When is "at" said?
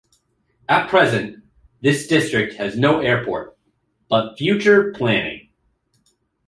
0.67-0.89